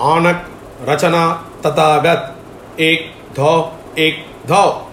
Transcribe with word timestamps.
आनक 0.00 0.44
रचना 0.88 1.22
तथागत 1.64 2.80
एक 2.80 3.10
धौ 3.36 3.54
एक 3.98 4.24
धौ। 4.46 4.87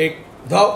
एक 0.00 0.24
धौ 0.48 0.66